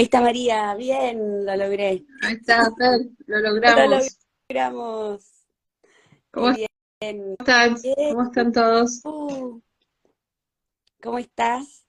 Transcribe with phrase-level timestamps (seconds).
[0.00, 2.06] Ahí está María, bien, lo logré.
[2.22, 4.16] Ahí está, Fer, lo logramos.
[4.48, 5.26] Lo logramos.
[6.30, 6.48] ¿Cómo
[6.98, 7.76] están?
[8.08, 9.02] ¿Cómo están todos?
[9.04, 9.60] Uh.
[11.02, 11.84] ¿Cómo estás?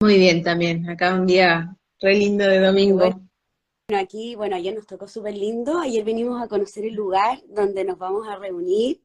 [0.00, 2.98] Muy bien también, acá un día re lindo de domingo.
[2.98, 7.84] Bueno, aquí, bueno, ayer nos tocó súper lindo, ayer venimos a conocer el lugar donde
[7.84, 9.00] nos vamos a reunir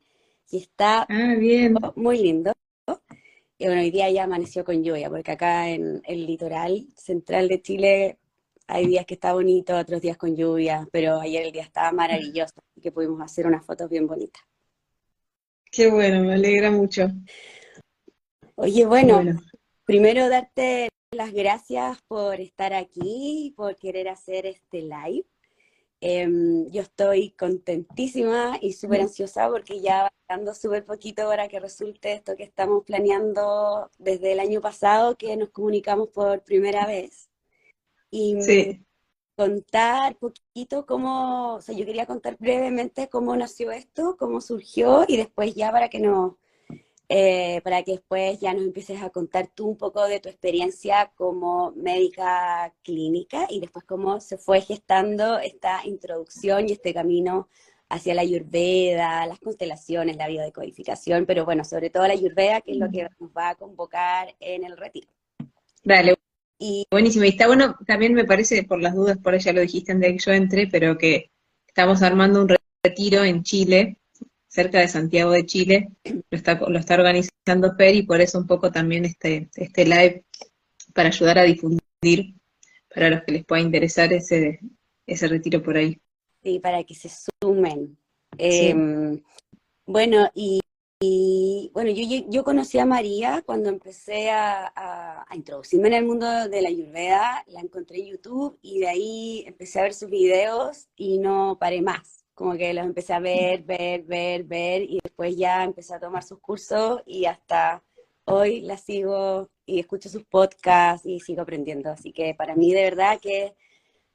[0.50, 1.76] y está ah, bien.
[1.96, 2.52] muy lindo.
[3.58, 7.62] Y bueno, hoy día ya amaneció con lluvia, porque acá en el litoral central de
[7.62, 8.18] Chile
[8.68, 12.54] hay días que está bonito, otros días con lluvia, pero ayer el día estaba maravilloso,
[12.76, 14.44] y que pudimos hacer unas fotos bien bonitas.
[15.72, 17.08] Qué bueno, me alegra mucho.
[18.56, 19.22] Oye, bueno,
[19.86, 25.26] primero darte las gracias por estar aquí, por querer hacer este live.
[26.02, 31.60] Em, yo estoy contentísima y súper ansiosa porque ya va quedando súper poquito para que
[31.60, 37.30] resulte esto que estamos planeando desde el año pasado, que nos comunicamos por primera vez.
[38.12, 38.36] Y
[39.36, 45.18] contar poquito cómo, o sea, yo quería contar brevemente cómo nació esto, cómo surgió y
[45.18, 46.36] después ya para que nos
[47.08, 51.12] eh, para que después ya nos empieces a contar tú un poco de tu experiencia
[51.16, 57.48] como médica clínica y después cómo se fue gestando esta introducción y este camino
[57.90, 62.78] hacia la ayurveda, las constelaciones, la biodecodificación, pero bueno, sobre todo la ayurveda, que es
[62.78, 65.08] lo que nos va a convocar en el retiro.
[65.84, 66.16] Dale.
[66.58, 67.26] Y, Buenísimo.
[67.26, 70.18] Y está bueno, también me parece, por las dudas, por ella lo dijiste antes de
[70.18, 71.32] que yo entré, pero que
[71.68, 74.00] estamos armando un retiro en Chile
[74.56, 78.48] cerca de Santiago de Chile, lo está, lo está organizando Fer y por eso un
[78.48, 80.24] poco también este, este live
[80.94, 82.36] para ayudar a difundir
[82.94, 84.62] para los que les pueda interesar ese,
[85.06, 86.00] ese retiro por ahí.
[86.42, 87.10] Sí, para que se
[87.42, 87.98] sumen.
[88.38, 89.22] Em,
[89.86, 90.62] bueno, y,
[91.74, 96.62] bueno, yo, yo, conocí a María cuando empecé a, a, introducirme en el mundo de
[96.62, 101.18] la Ayurveda, la encontré en YouTube y de ahí empecé a ver sus videos y
[101.18, 105.64] no paré más como que los empecé a ver, ver, ver, ver, y después ya
[105.64, 107.82] empecé a tomar sus cursos y hasta
[108.26, 111.90] hoy la sigo y escucho sus podcasts y sigo aprendiendo.
[111.90, 113.56] Así que para mí de verdad que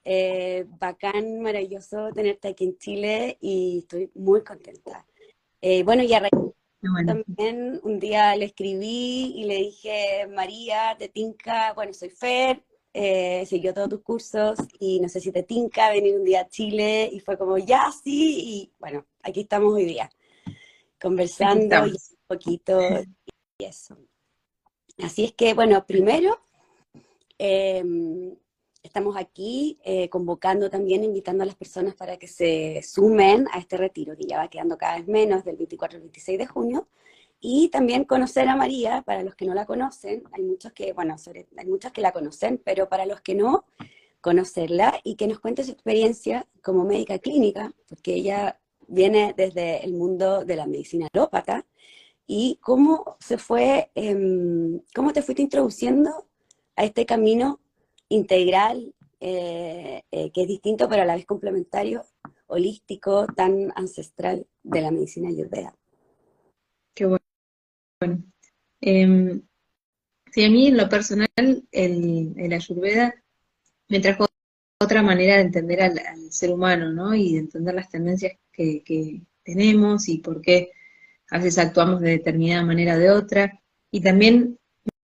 [0.04, 5.06] eh, bacán, maravilloso tenerte aquí en Chile y estoy muy contenta.
[5.62, 6.28] Eh, bueno, y a
[7.06, 13.44] también un día le escribí y le dije, María, te tinca, bueno, soy Fer, eh,
[13.46, 17.08] siguió todos tus cursos y no sé si te tinca venir un día a Chile
[17.12, 20.10] y fue como, ya, sí, y bueno, aquí estamos hoy día,
[21.00, 22.80] conversando y un poquito
[23.58, 23.96] y eso.
[24.98, 26.40] Así es que, bueno, primero,
[27.38, 28.34] em,
[28.82, 33.76] estamos aquí eh, convocando también, invitando a las personas para que se sumen a este
[33.76, 36.88] retiro, que ya va quedando cada vez menos del 24 al 26 de junio,
[37.40, 41.16] y también conocer a María, para los que no la conocen, hay muchos que, bueno,
[41.56, 43.64] hay muchas que la conocen, pero para los que no,
[44.20, 49.94] conocerla y que nos cuente su experiencia como médica clínica, porque ella viene desde el
[49.94, 51.64] mundo de la medicina alópata,
[52.26, 56.28] y cómo se fue, em, cómo te fuiste introduciendo
[56.76, 57.60] a este camino
[58.08, 62.04] integral, eh, eh, que es distinto pero a la vez complementario,
[62.46, 65.74] holístico, tan ancestral de la medicina ayurveda.
[66.94, 67.29] Qué bueno.
[68.00, 68.24] Bueno,
[68.80, 69.40] eh,
[70.32, 73.14] sí, a mí en lo personal el, el ayurveda
[73.88, 74.26] me trajo
[74.82, 76.00] otra manera de entender al,
[76.30, 77.14] ser humano, ¿no?
[77.14, 80.70] Y de entender las tendencias que, tenemos y por qué
[81.30, 83.60] a veces actuamos de determinada manera o de otra.
[83.90, 84.58] Y también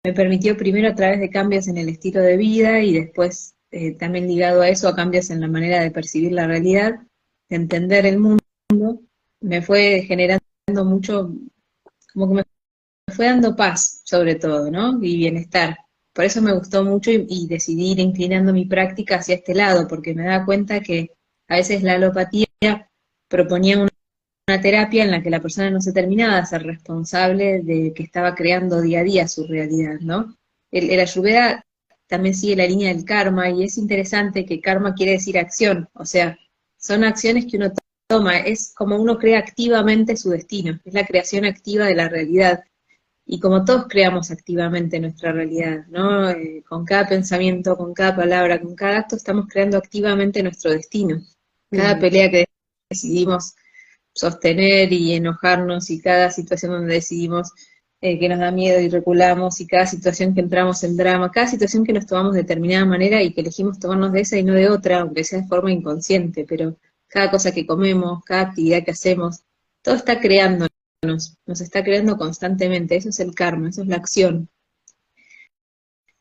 [0.03, 3.93] me permitió primero a través de cambios en el estilo de vida y después eh,
[3.95, 6.99] también ligado a eso a cambios en la manera de percibir la realidad,
[7.49, 8.43] de entender el mundo,
[9.39, 10.43] me fue generando
[10.85, 11.33] mucho,
[12.13, 12.42] como que me
[13.13, 14.99] fue dando paz, sobre todo, ¿no?
[15.01, 15.77] Y bienestar.
[16.13, 20.13] Por eso me gustó mucho y, decidí ir inclinando mi práctica hacia este lado, porque
[20.13, 21.11] me da cuenta que
[21.47, 22.47] a veces la alopatía
[23.27, 23.89] proponía una,
[24.61, 28.35] terapia en la que la persona no se terminaba de ser responsable de que estaba
[28.35, 30.37] creando día a día su realidad, ¿no?
[30.71, 31.65] El, el ayurveda
[32.07, 36.05] también sigue la línea del karma y es interesante que karma quiere decir acción, o
[36.05, 36.37] sea,
[36.77, 37.71] son acciones que uno
[38.07, 42.63] toma, es como uno crea activamente su destino, es la creación activa de la realidad
[43.25, 46.29] y como todos creamos activamente nuestra realidad, ¿no?
[46.29, 51.21] Eh, con cada pensamiento, con cada palabra, con cada acto, estamos creando activamente nuestro destino.
[51.71, 52.45] Cada pelea que
[52.89, 53.55] decidimos
[54.13, 57.51] sostener y enojarnos y cada situación donde decidimos
[58.01, 61.47] eh, que nos da miedo y reculamos y cada situación que entramos en drama, cada
[61.47, 64.53] situación que nos tomamos de determinada manera y que elegimos tomarnos de esa y no
[64.53, 66.77] de otra, aunque sea de forma inconsciente, pero
[67.07, 69.43] cada cosa que comemos, cada actividad que hacemos,
[69.81, 70.67] todo está creando
[71.03, 74.49] nos, está creando constantemente, eso es el karma, eso es la acción.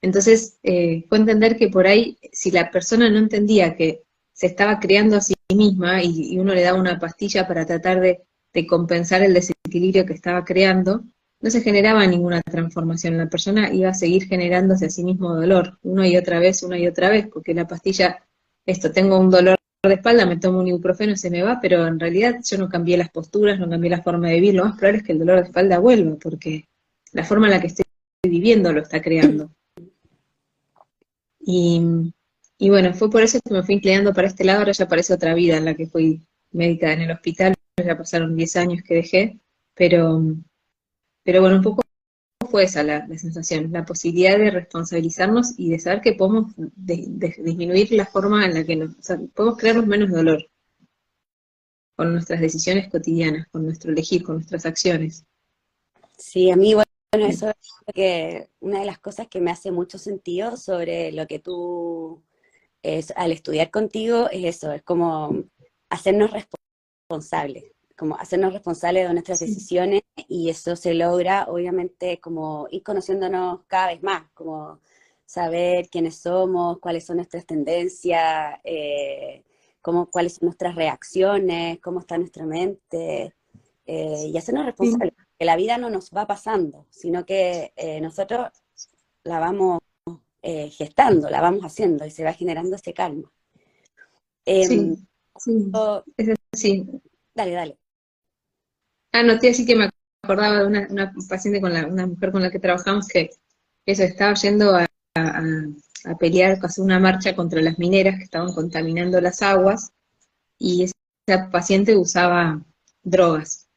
[0.03, 4.03] Entonces, eh, fue entender que por ahí, si la persona no entendía que
[4.33, 8.25] se estaba creando a sí misma y, uno le daba una pastilla para tratar de,
[8.69, 11.05] compensar el desequilibrio que estaba creando,
[11.41, 13.17] no se generaba ninguna transformación.
[13.17, 16.79] La persona iba a seguir generándose a sí mismo dolor, una y otra vez, una
[16.79, 18.25] y otra vez, porque la pastilla,
[18.67, 19.57] esto, tengo un dolor
[19.89, 22.97] de espalda, me tomo un ibuprofeno, se me va, pero en realidad yo no cambié
[22.97, 25.41] las posturas, no cambié la forma de vivir, lo más probable es que el dolor
[25.41, 26.69] de espalda vuelva, porque
[27.13, 27.85] la forma en la que estoy
[28.25, 29.51] viviendo lo está creando.
[31.41, 32.13] Y,
[32.59, 35.15] y bueno, fue por eso que me fui inclinando para este lado, ahora ya aparece
[35.15, 37.55] otra vida en la que fui médica en el hospital,
[37.85, 39.41] ya pasaron 10 años que dejé,
[39.75, 40.23] pero,
[41.25, 41.82] pero bueno, un poco
[42.53, 48.05] fue esa la, sensación, la posibilidad de responsabilizarnos y de saber que podemos disminuir la
[48.07, 50.47] forma en la que nos, o sea, podemos crearnos menos dolor
[51.97, 55.25] con nuestras decisiones cotidianas, con nuestro elegir, con nuestras acciones.
[56.19, 59.99] Sí, a mí, bueno, eso es que una de las cosas que me hace mucho
[59.99, 62.23] sentido sobre lo que tú,
[62.83, 65.43] es, al estudiar contigo, es eso, es como
[65.89, 67.65] hacernos responsables
[68.03, 73.93] como hacernos responsables de nuestras decisiones y eso se logra obviamente como ir conociéndonos cada
[73.93, 74.81] vez más, como
[75.25, 79.45] saber quiénes somos, cuáles son nuestras tendencias, eh,
[79.81, 83.37] cómo, cuáles son nuestras reacciones, cómo está nuestra mente,
[83.87, 88.49] eh, y hacernos responsables, que la vida no nos va pasando, sino que eh, nosotros
[89.23, 89.79] la vamos
[90.43, 93.31] gestando, la vamos haciendo y se va generando ese calma.
[94.45, 94.97] sí, em,
[96.53, 96.85] sí,
[97.35, 97.82] Dale, dale.
[99.13, 99.91] Ah, no, así que me
[100.23, 103.31] acordaba de una, paciente con la, una mujer con la que trabajamos que
[103.87, 104.87] eso estaba yendo a,
[106.19, 109.93] pelear, a hacer una marcha contra las mineras que estaban contaminando las aguas,
[110.59, 112.65] y esa paciente usaba
[113.03, 113.69] drogas,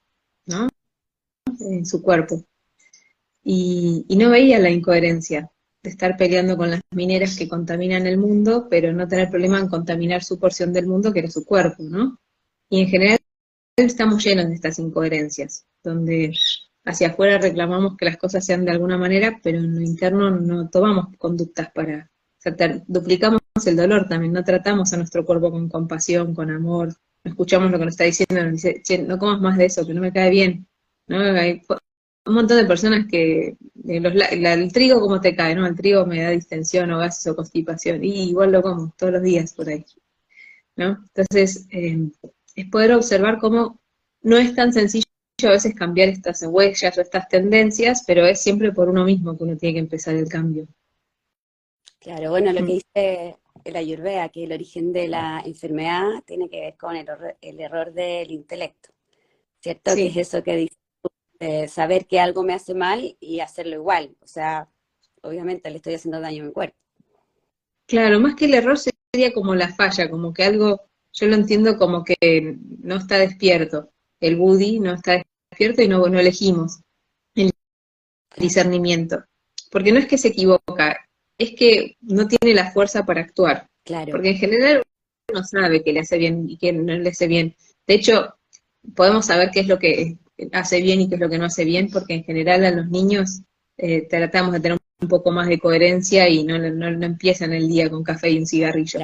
[0.46, 0.70] ¿no?
[1.60, 2.44] En su cuerpo.
[3.44, 5.52] Y, y no veía la incoherencia
[5.84, 9.68] de estar peleando con las mineras que contaminan el mundo, pero no tener problema en
[9.68, 12.20] contaminar su porción del mundo, que era su cuerpo, ¿no?
[12.70, 13.20] Y en general
[13.84, 16.34] estamos llenos de estas incoherencias, donde
[16.86, 20.70] hacia afuera reclamamos que las cosas sean de alguna manera, pero en lo interno no
[20.70, 22.10] tomamos conductas para,
[22.88, 26.90] duplicamos el dolor también, no tratamos a nuestro cuerpo con compasión, con amor,
[27.24, 29.86] no escuchamos lo que nos está diciendo, nos dice, che, no comas más de eso,
[29.86, 30.68] que no me cae bien.
[31.08, 31.62] Hay
[32.26, 33.58] un montón de personas que,
[33.88, 35.66] el trigo como te cae, ¿no?
[35.66, 39.24] El trigo me da distensión o gases o constipación, y igual lo como todos los
[39.24, 39.86] días por ahí,
[40.76, 41.04] ¿no?
[41.16, 42.10] Entonces, eh,
[42.56, 43.80] es poder observar cómo
[44.22, 45.06] no es tan sencillo
[45.44, 49.44] a veces cambiar estas huellas o estas tendencias, pero es siempre por uno mismo que
[49.44, 50.68] uno tiene que empezar el cambio.
[52.00, 52.68] Claro, bueno, lo que mm.
[52.68, 57.94] dice la Ayurveda, que el origen de la enfermedad tiene que ver con el, error
[57.94, 58.90] del intelecto,
[59.60, 59.96] ¿cierto?
[59.96, 64.28] Que es eso que dice, saber que algo me hace mal y hacerlo igual, o
[64.28, 64.70] sea,
[65.22, 66.78] obviamente le estoy haciendo daño a mi cuerpo.
[67.88, 70.82] Claro, más que el error sería como la falla, como que algo
[71.16, 73.92] yo lo entiendo como que no está despierto.
[74.20, 76.82] El Buddy no está despierto y no, no elegimos
[77.36, 77.52] el
[78.38, 79.24] discernimiento.
[79.72, 80.98] Porque no es que se equivoca,
[81.38, 83.68] es que no tiene la fuerza para actuar.
[83.84, 84.12] Claro.
[84.12, 84.84] Porque en general
[85.32, 87.56] uno sabe que le hace bien y que no le hace bien.
[87.88, 88.36] De hecho,
[88.96, 90.18] podemos saber qué es lo que
[90.52, 92.90] hace bien y qué es lo que no hace bien, porque en general a los
[92.90, 93.42] niños
[93.78, 97.90] eh, tratamos de tener un poco más de coherencia y no, no, empiezan el día
[97.90, 99.00] con café y un cigarrillo.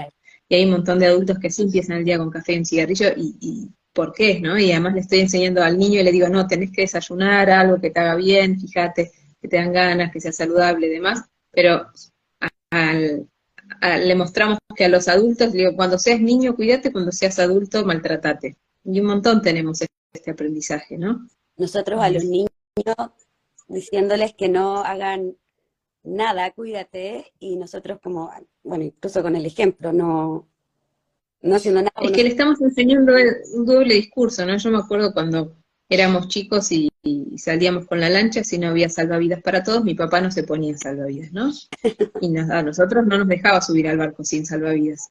[0.52, 2.66] Y hay un montón de adultos que sí empiezan el día con café y un
[2.66, 4.42] cigarrillo, y, ¿por qué?
[4.42, 4.60] ¿no?
[4.60, 7.80] Y además le estoy enseñando al niño y le digo, no, tenés que desayunar algo
[7.80, 11.88] que te haga bien, fíjate, que te dan ganas, que sea saludable y demás, pero
[13.82, 18.58] le mostramos que a los adultos, digo, cuando seas niño, cuídate, cuando seas adulto, maltratate.
[18.84, 19.80] Y un montón tenemos
[20.12, 21.30] este aprendizaje, ¿no?
[21.56, 22.50] Nosotros a los niños
[23.70, 25.38] diciéndoles que no hagan
[26.04, 28.32] nada, cuídate, y nosotros como,
[28.64, 30.48] bueno, incluso con el ejemplo, no,
[31.42, 31.94] no haciendo nada.
[32.02, 33.14] Es que le estamos enseñando
[33.54, 34.58] un doble discurso, ¿no?
[34.58, 35.56] Yo me acuerdo cuando
[35.90, 36.90] éramos chicos y,
[37.38, 40.78] salíamos con la lancha, si no había salvavidas para todos, mi papá no se ponía
[40.78, 41.52] salvavidas, ¿no?
[42.22, 45.10] Y a nosotros no nos dejaba subir al barco sin salvavidas.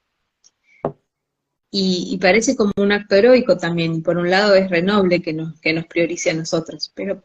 [1.72, 5.60] Y, parece como un acto heroico también, y por un lado es renoble que nos,
[5.60, 7.22] que nos priorice a nosotros, pero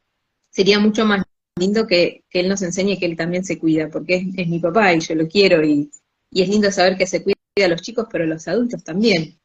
[0.49, 1.23] sería mucho más
[1.57, 4.99] lindo que, él nos enseñe que él también se cuida, porque es, mi papá y
[4.99, 5.89] yo lo quiero y,
[6.31, 9.39] es lindo saber que se cuida a los chicos, pero a los adultos también,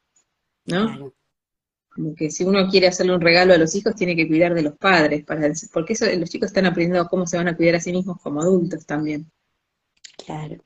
[0.66, 1.12] ¿no?
[1.88, 4.62] Como que si uno quiere hacerle un regalo a los hijos, tiene que cuidar de
[4.62, 7.80] los padres, para, porque eso, los chicos están aprendiendo cómo se van a cuidar a
[7.80, 9.30] sí mismos como adultos también.
[10.16, 10.56] Claro.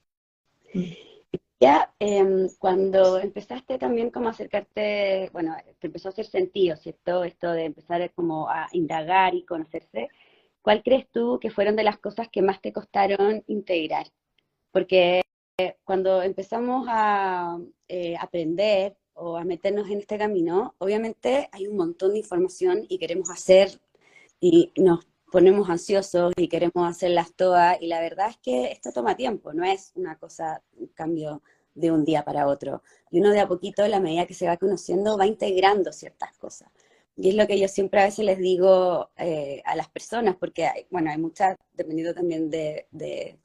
[1.61, 7.25] Ya, em, cuando empezaste también como a acercarte, bueno, te empezó a hacer sentido, ¿cierto?
[7.25, 10.09] Esto de empezar como a indagar y conocerse,
[10.65, 14.07] ¿Cuál crees tú que fueron de las cosas que más te costaron integrar
[14.75, 15.23] porque
[15.85, 22.13] cuando empezamos a eh, aprender o a meternos en este camino, obviamente hay un montón
[22.13, 23.81] de información y queremos hacer
[24.41, 29.17] y nos ponemos ansiosos y queremos hacerlas todas y la verdad es que esto toma
[29.17, 31.41] tiempo, no es una cosa, un cambio
[31.75, 32.83] de un día para otro.
[33.13, 36.69] Y uno de a poquito, a medida que se va conociendo, va integrando ciertas cosas.
[37.17, 40.67] Y es lo que yo siempre a veces les digo eh, a las personas, porque
[40.67, 43.39] hay, bueno, hay muchas, dependiendo también de, de,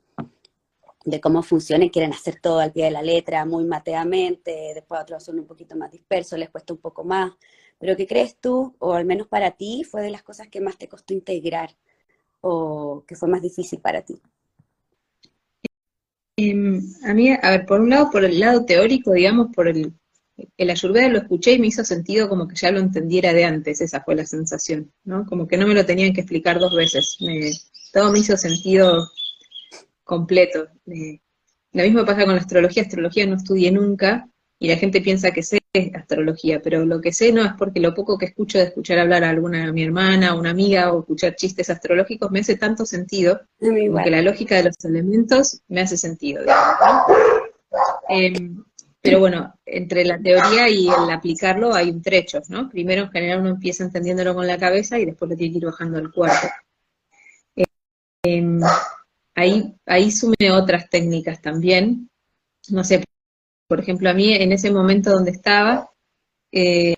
[1.22, 5.40] cómo funciona, quieren hacer todo al pie de la letra, muy mateamente, después otros son
[5.40, 7.32] un poquito más dispersos, les cuesta un poco más.
[7.78, 10.78] Pero ¿qué crees tú, o al menos para ti, fue de las cosas que más
[10.78, 11.76] te costó integrar
[12.42, 14.20] o que fue más difícil para ti?
[16.38, 19.94] Em, a mí, a ver, por un lado, por el lado teórico, digamos, por el,
[20.58, 23.82] el ayurveda lo escuché y me hizo sentido como que ya lo entendiera de antes,
[23.82, 25.26] esa fue la sensación, ¿no?
[25.26, 27.18] Como que no me lo tenían que explicar dos veces,
[27.94, 29.10] todo me hizo sentido
[30.04, 30.68] completo.
[30.86, 34.28] lo mismo pasa con la astrología, astrología no estudié nunca,
[34.60, 35.60] y la gente piensa que sé
[35.94, 39.24] astrología, pero lo que sé no es porque lo poco que escucho de escuchar hablar
[39.24, 44.10] a alguna mi hermana, una amiga o escuchar chistes astrológicos me hace tanto sentido, porque
[44.10, 46.44] la lógica de los elementos me hace sentido.
[48.10, 48.64] Em,
[49.02, 52.70] pero bueno, entre la teoría y el aplicarlo hay un trecho, ¿no?
[52.70, 55.66] Primero en general uno empieza entendiéndolo con la cabeza y después lo tiene que ir
[55.66, 56.48] bajando al cuerpo.
[58.24, 58.60] Em,
[59.36, 62.10] ahí, ahí sume otras técnicas también,
[62.70, 63.04] no sé,
[63.68, 65.90] por ejemplo, a mí en ese momento donde estaba,
[66.52, 66.96] eh,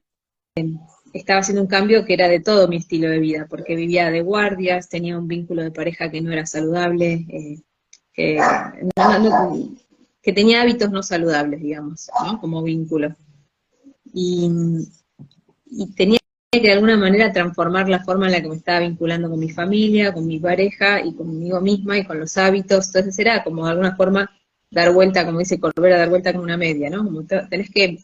[1.14, 4.22] estaba haciendo un cambio que era de todo mi estilo de vida, porque vivía de
[4.22, 7.62] guardias, tenía un vínculo de pareja que no era saludable, eh,
[8.14, 8.40] que,
[10.22, 12.40] tenía hábitos no saludables, digamos, ¿no?
[12.40, 13.16] como vínculo.
[14.14, 14.50] Y,
[15.96, 16.20] tenía
[16.52, 19.50] que de alguna manera transformar la forma en la que me estaba vinculando con mi
[19.50, 22.88] familia, con mi pareja y conmigo misma y con los hábitos.
[22.88, 24.30] Entonces era como de alguna forma
[24.70, 27.04] dar vuelta, como dice Corbera, dar vuelta como una media, ¿no?
[27.04, 28.00] Como tenés que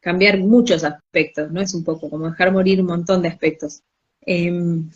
[0.00, 1.60] cambiar muchos aspectos, ¿no?
[1.60, 3.82] Es un poco como dejar morir un montón de aspectos.
[4.20, 4.90] Em,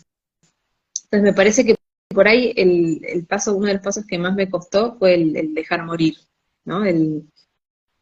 [1.03, 1.75] entonces me parece que
[2.13, 5.85] por ahí el, paso, uno de los pasos que más me costó fue el, dejar
[5.85, 6.17] morir,
[6.67, 6.85] ¿no?
[6.85, 7.23] El,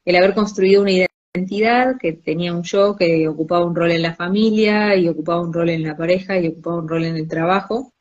[0.05, 0.91] el haber construido una
[1.33, 5.53] identidad que tenía un yo que ocupaba un rol en la familia y ocupaba un
[5.53, 7.93] rol en la pareja y ocupaba un rol en el trabajo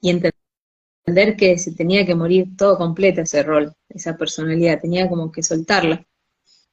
[0.00, 5.30] y entender que se tenía que morir todo completo ese rol, esa personalidad, tenía como
[5.32, 6.04] que soltarla.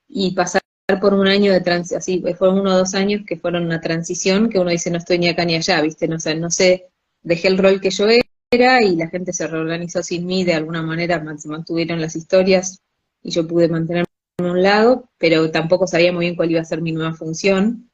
[0.07, 0.61] Y pasar
[1.01, 4.49] por un año de transición, así, fueron uno o dos años que fueron una transición
[4.49, 6.07] que uno dice no estoy ni acá ni allá, ¿viste?
[6.07, 6.87] No, sé, no sé,
[7.21, 8.07] dejé el rol que yo
[8.51, 12.79] era y la gente se reorganizó sin mí, de alguna manera se mantuvieron las historias
[13.21, 14.07] y yo pude mantenerme
[14.39, 17.89] a un lado, pero tampoco sabía muy bien cuál iba a ser mi nueva función.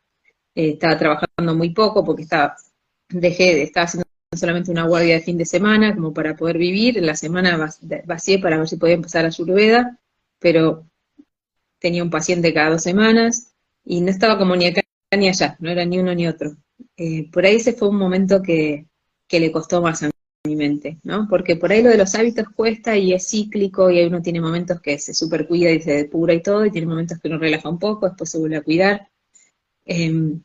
[0.56, 2.56] Eh, estaba trabajando muy poco porque estaba,
[3.10, 4.06] dejé, estaba haciendo
[4.36, 7.72] solamente una guardia de fin de semana como para poder vivir, en la semana
[8.06, 10.00] vacié para ver si podía empezar a Ayurveda,
[10.40, 10.86] pero
[11.80, 13.54] tenía un paciente cada dos semanas
[13.84, 14.82] y no estaba como ni acá
[15.18, 16.56] ni allá, no era ni uno ni otro.
[16.98, 18.88] Eh, por ahí ese fue un momento que,
[19.28, 20.10] que le costó más a
[20.56, 21.28] mente, ¿no?
[21.30, 24.82] Porque por ahí lo de los hábitos cuesta y es cíclico y uno tiene momentos
[24.82, 27.70] que se super cuida y se depura y todo, y tiene momentos que uno relaja
[27.70, 29.10] un poco, después se vuelve a cuidar.
[29.86, 30.42] Em,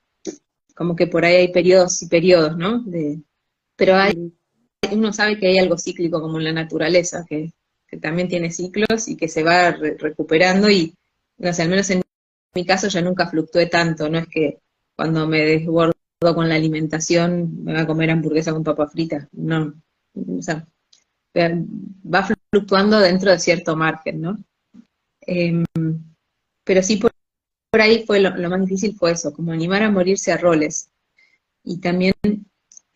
[0.75, 2.83] como que por ahí hay periodos y periodos, ¿no?
[2.83, 3.21] De,
[3.77, 4.33] pero hay,
[4.93, 7.53] uno sabe que hay algo cíclico como en la naturaleza, que,
[8.01, 10.95] también tiene ciclos y que se va recuperando y,
[11.39, 12.03] no sé, al menos en
[12.55, 14.59] mi caso yo nunca fluctué tanto, no es que
[14.95, 19.75] cuando me desbordo con la alimentación me va a comer hamburguesa con papa frita, no,
[20.15, 20.67] o sea,
[21.37, 24.39] va fluctuando dentro de cierto margen, ¿no?
[25.23, 25.65] Em,
[26.65, 27.13] pero sí por,
[27.73, 30.91] ahí fue lo, lo, más difícil fue eso, como animar a morirse a roles.
[31.65, 32.15] Y también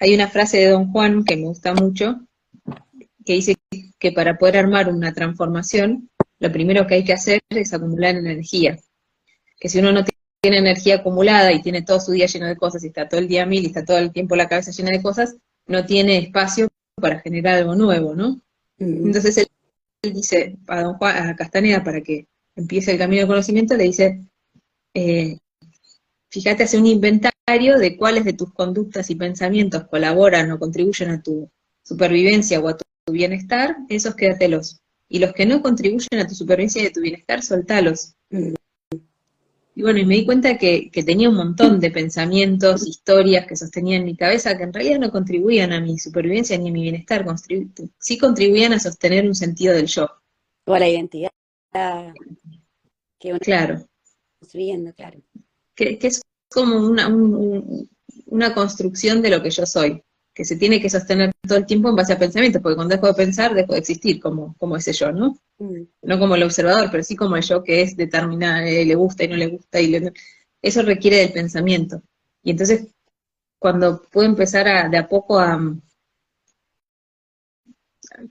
[0.00, 2.20] hay una frase de Don Juan que me gusta mucho,
[3.24, 3.56] que dice
[3.98, 8.78] que para poder armar una transformación, lo primero que hay que hacer es acumular energía.
[9.58, 10.04] Que si uno no
[10.42, 13.28] tiene energía acumulada y tiene todo su día lleno de cosas y está todo el
[13.28, 16.68] día mil y está todo el tiempo la cabeza llena de cosas, no tiene espacio
[17.00, 18.40] para generar algo nuevo, ¿no?
[18.78, 19.06] Mm.
[19.06, 19.46] Entonces él,
[20.02, 24.20] dice a Don Juan, a Castaneda, para que empiece el camino del conocimiento, le dice,
[24.94, 25.38] eh,
[26.30, 31.22] fíjate, hace un inventario de cuáles de tus conductas y pensamientos colaboran o contribuyen a
[31.22, 31.50] tu
[31.82, 34.80] supervivencia o a tu bienestar, esos quédatelos.
[35.08, 38.14] Y los que no contribuyen a tu supervivencia y a tu bienestar, soltalos.
[39.74, 43.96] Y bueno, y me di cuenta que, tenía un montón de pensamientos, historias que sostenía
[43.96, 47.24] en mi cabeza que en realidad no contribuían a mi supervivencia ni a mi bienestar,
[47.98, 50.08] sí contribuían a sostener un sentido del yo.
[50.66, 51.30] O a la identidad
[53.18, 53.84] que claro.
[54.38, 55.20] construyendo, claro
[55.74, 57.08] que, es como una,
[58.26, 60.02] una construcción de lo que yo soy,
[60.34, 63.06] que se tiene que sostener todo el tiempo en base a pensamientos, porque cuando dejo
[63.06, 65.38] de pensar, dejo de existir como, como ese yo, ¿no?
[65.58, 65.82] mm.
[66.02, 69.24] no como el observador, pero sí como el yo que es determinar, eh, le gusta
[69.24, 69.96] y no le gusta, y
[70.60, 72.02] eso requiere del pensamiento.
[72.42, 72.88] Y entonces,
[73.58, 75.60] cuando puedo empezar a, de a poco a,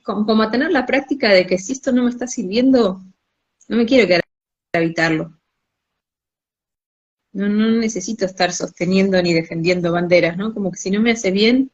[0.04, 3.02] como, a tener la práctica de que si esto no me está sirviendo,
[3.70, 4.22] no me quiero quedar
[4.74, 5.40] a evitarlo.
[7.32, 10.54] No, no necesito estar sosteniendo ni defendiendo banderas, ¿no?
[10.54, 11.72] Como que si no me hace bien,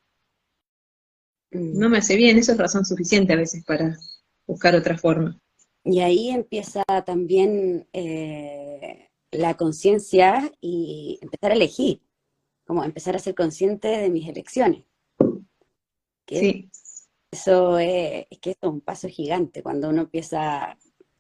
[1.52, 3.98] no me hace bien, eso es razón suficiente a veces para
[4.46, 5.40] buscar otra forma.
[5.84, 12.02] Y ahí empieza también eh, la conciencia y empezar a elegir,
[12.66, 14.84] como empezar a ser consciente de mis elecciones.
[16.28, 16.70] sí.
[17.32, 20.76] Eso es, que es un paso gigante cuando uno empieza,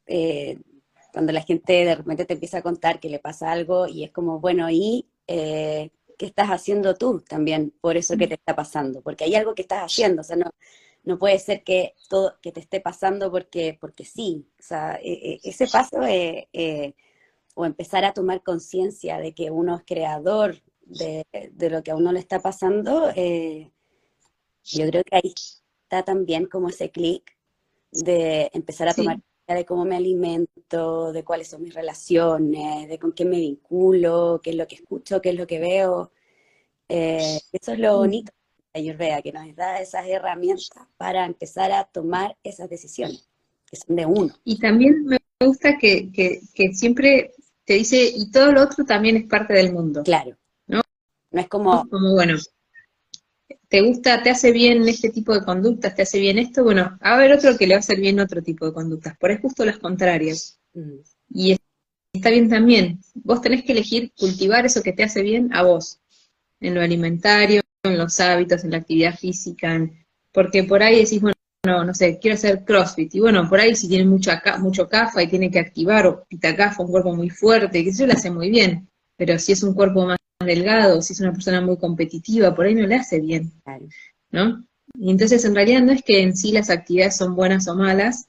[0.07, 0.59] eh,
[1.13, 4.12] cuando la gente de repente te empieza a contar que le pasa algo y es
[4.12, 9.01] como, bueno, ¿y eh, qué estás haciendo tú también por eso que te está pasando?
[9.01, 10.51] Porque hay algo que estás haciendo, o sea, no,
[11.03, 14.45] no puede ser que todo que te esté pasando porque, porque sí.
[14.59, 16.93] O sea, e, e, ese paso es, eh,
[17.55, 21.25] o empezar a tomar conciencia de que uno es creador de,
[21.69, 25.33] lo que a uno le está pasando, yo creo que ahí
[25.83, 27.38] está también como ese clic
[27.91, 29.19] de empezar a tomar
[29.56, 34.51] de cómo me alimento, de cuáles son mis relaciones, de con quién me vinculo, qué
[34.51, 36.12] es lo que escucho, qué es lo que veo.
[36.88, 38.32] Eh, eso es lo bonito
[38.74, 43.27] de Ayurveda, que nos da esas herramientas para empezar a tomar esas decisiones,
[43.70, 44.34] que son de uno.
[44.44, 47.32] Y también me gusta que, que, que siempre
[47.65, 50.03] te dice, y todo lo otro también es parte del mundo.
[50.03, 50.36] Claro.
[50.68, 50.82] ¿no?
[51.32, 51.88] No es como...
[51.89, 52.36] Como, bueno,
[53.69, 56.63] ¿te gusta, te hace bien este tipo de conductas, te hace bien esto?
[56.63, 59.29] Bueno, a haber otro que le va a hacer bien otro tipo de conductas, por
[59.29, 60.59] ahí justo las contrarias.
[60.73, 60.95] Mm.
[61.31, 61.57] Y
[62.13, 65.99] está bien también, vos tenés que elegir cultivar eso que te hace bien a vos,
[66.59, 69.88] en lo alimentario, en los hábitos, en la actividad física,
[70.33, 71.35] porque por ahí decís, bueno,
[71.65, 75.21] no, no sé, quiero hacer CrossFit, y bueno, por ahí si tiene mucha, mucho cafa
[75.21, 78.31] y tiene que activar, o pita cafa, un cuerpo muy fuerte, que eso lo hace
[78.31, 80.17] muy bien, pero si es un cuerpo más
[80.50, 83.51] delgado, si es una persona muy competitiva, por ahí no le hace bien,
[84.31, 84.66] ¿no?
[84.96, 88.27] Y entonces en realidad no es que en sí las actividades son buenas o malas,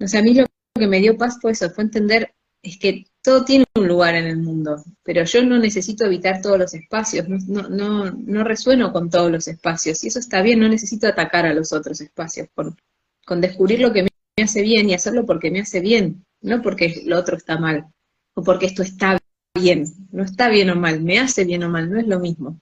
[0.00, 3.06] o sea, a mí lo que me dio paz fue eso, fue entender, es que
[3.22, 7.28] todo tiene un lugar en el mundo, pero yo no necesito evitar todos los espacios,
[7.28, 11.46] no, no, no, resueno con todos los espacios, y eso está bien, no necesito atacar
[11.46, 12.76] a los otros espacios, con,
[13.24, 14.10] con descubrir lo que me
[14.42, 17.86] hace bien y hacerlo porque me hace bien, no porque lo otro está mal,
[18.34, 19.18] o porque esto está
[19.54, 22.60] bien no está bien o mal, me hace bien o mal, no es lo mismo.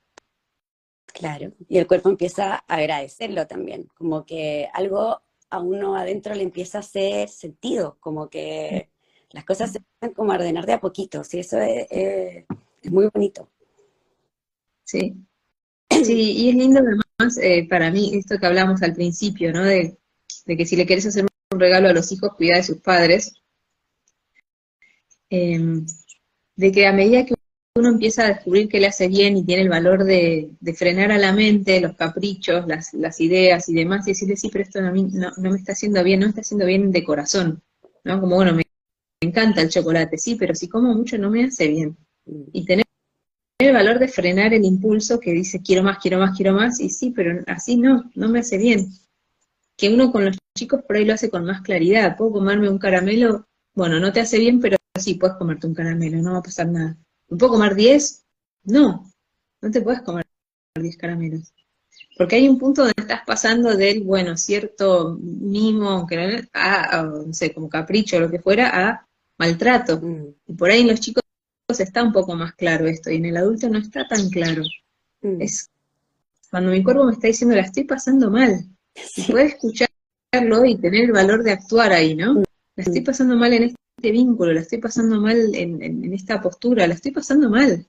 [1.06, 6.42] Claro, y el cuerpo empieza a agradecerlo también, como que algo a uno adentro le
[6.42, 8.90] empieza a hacer sentido, como que
[9.30, 12.44] las cosas se empiezan como a ordenar de a poquito, sí, eso es,
[12.90, 13.48] muy bonito.
[14.84, 15.16] Sí.
[15.90, 19.64] sí, y es lindo además eh, para mí esto que hablamos al principio, ¿no?
[19.64, 19.96] De,
[20.44, 23.32] de, que si le quieres hacer un regalo a los hijos, cuida de sus padres.
[25.30, 25.58] Eh,
[26.56, 27.34] de que a medida que
[27.76, 31.18] uno empieza a descubrir que le hace bien y tiene el valor de, frenar a
[31.18, 34.92] la mente los caprichos, las, las, ideas y demás, y decirle, sí, pero esto no,
[34.92, 37.62] no, me está haciendo bien, no me está haciendo bien de corazón,
[38.04, 38.20] ¿no?
[38.20, 38.62] Como, bueno, me,
[39.20, 41.96] encanta el chocolate, sí, pero si como mucho no me hace bien.
[42.52, 42.84] Y tener
[43.58, 46.88] el valor de frenar el impulso que dice, quiero más, quiero más, quiero más, y
[46.88, 48.90] sí, pero así no, no me hace bien.
[49.76, 52.78] Que uno con los chicos por ahí lo hace con más claridad, puedo comerme un
[52.78, 56.42] caramelo, bueno, no te hace bien, pero sí, puedes comerte un caramelo, no va a
[56.42, 56.96] pasar nada.
[57.28, 58.24] ¿Me puedo comer 10?
[58.64, 59.10] No,
[59.60, 60.24] no te puedes comer
[60.74, 61.52] 10 caramelos.
[62.16, 67.52] Porque hay un punto donde estás pasando del, bueno, cierto mimo, aunque a, no sé,
[67.52, 69.06] como capricho o lo que fuera, a
[69.38, 70.00] maltrato.
[70.00, 70.34] Mm.
[70.46, 71.22] Y por ahí en los chicos
[71.68, 74.62] está un poco más claro esto, y en el adulto no está tan claro.
[75.20, 75.42] Mm.
[75.42, 75.70] Es
[76.50, 78.64] cuando mi cuerpo me está diciendo, la estoy pasando mal.
[79.16, 82.34] Y puede escucharlo y tener el valor de actuar ahí, ¿no?
[82.34, 82.44] Mm.
[82.76, 86.86] La estoy pasando mal en este este vínculo, la estoy pasando mal en, esta postura,
[86.86, 87.88] la estoy pasando mal.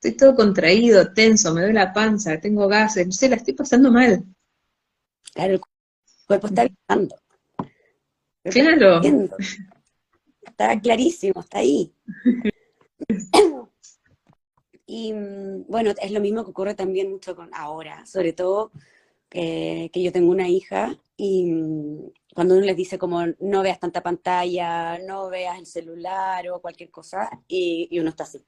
[0.00, 3.92] Estoy todo contraído, tenso, me duele la panza, tengo gases, no sé, la estoy pasando
[3.92, 4.24] mal.
[5.32, 5.60] Claro, el
[6.26, 7.16] cuerpo está avisando.
[8.42, 9.00] Claro.
[10.42, 11.94] Está clarísimo, está ahí.
[14.84, 15.12] Y
[15.68, 18.72] bueno, es lo mismo que ocurre también mucho con ahora, sobre todo
[19.30, 21.54] que yo tengo una hija y
[22.34, 26.90] cuando uno les dice como no veas tanta pantalla, no veas el celular o cualquier
[26.90, 28.44] cosa, y, uno está así.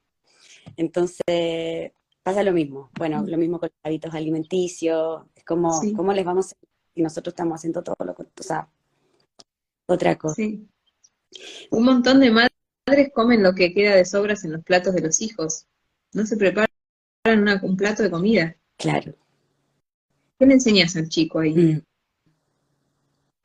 [0.76, 1.92] Entonces,
[2.22, 2.90] pasa lo mismo.
[2.96, 6.56] Bueno, lo mismo con los hábitos alimenticios, es como, ¿cómo les vamos a
[6.96, 8.68] y nosotros estamos haciendo todo lo que, o sea,
[9.86, 10.36] otra cosa.
[10.36, 10.68] Sí.
[11.70, 15.20] Un montón de madres comen lo que queda de sobras en los platos de los
[15.20, 15.66] hijos.
[16.12, 16.68] No se preparan
[17.62, 18.56] un plato de comida.
[18.76, 19.14] Claro.
[20.38, 21.54] ¿Qué le enseñas al chico ahí?
[21.54, 21.82] Mm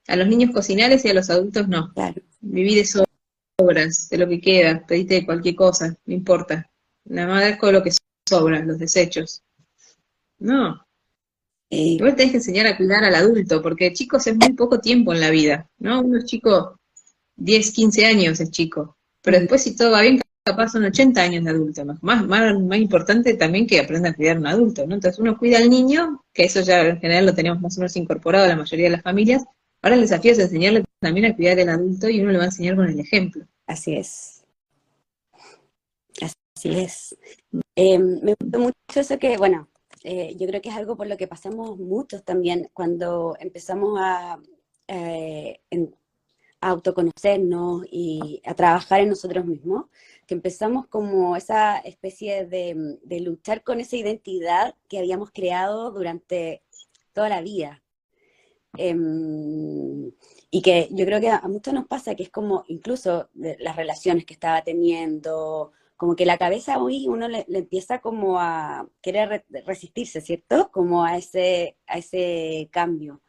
[0.09, 1.93] A los niños cocinales y a los adultos no.
[1.93, 2.21] Claro.
[2.41, 6.69] Viví de sobras, de lo que queda, pedite cualquier cosa, no importa.
[7.05, 7.91] Nada más con lo que
[8.27, 9.41] sobra, los desechos.
[10.39, 10.81] No.
[11.69, 15.13] Eh, Igual tenés que enseñar a cuidar al adulto, porque chicos es muy poco tiempo
[15.13, 16.01] en la vida, ¿no?
[16.01, 16.79] Uno es chico,
[17.35, 19.41] 10, 15 años es chico, pero Mm.
[19.41, 21.85] después si todo va bien, capaz son 80 años de adulto.
[21.85, 24.95] Más, más, más, más importante también que aprenda a cuidar a un adulto, ¿no?
[24.95, 27.95] Entonces uno cuida al niño, que eso ya en general lo tenemos más o menos
[27.97, 29.43] incorporado a la mayoría de las familias,
[29.81, 32.47] ahora el desafío es enseñarle también a cuidar al adulto y uno le va a
[32.47, 33.45] enseñar con el ejemplo.
[33.65, 34.43] Así es.
[36.21, 37.17] Así es.
[37.75, 39.69] Eh, me gustó mucho eso que, bueno,
[40.03, 44.39] eh, yo creo que es algo por lo que pasamos muchos también cuando empezamos a,
[44.87, 45.61] eh,
[46.61, 49.85] a autoconocernos y a trabajar en nosotros mismos,
[50.27, 56.63] que empezamos como esa especie de, de luchar con esa identidad que habíamos creado durante
[57.13, 57.81] toda la vida.
[58.77, 60.11] Em,
[60.51, 63.75] y que yo creo que a, muchos nos pasa que es como incluso de las
[63.75, 68.87] relaciones que estaba teniendo, como que la cabeza hoy uno le, le empieza como a
[69.01, 70.71] querer re- resistirse, ¿cierto?
[70.71, 73.21] Como a ese, a ese cambio.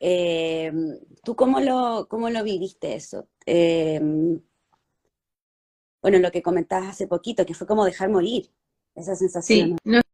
[0.00, 3.28] Em, ¿tú cómo lo, cómo lo viviste eso?
[3.46, 4.40] Em,
[6.02, 8.50] bueno, lo que comentabas hace poquito, que fue como dejar morir
[8.94, 10.04] esa sensación, Sí, no es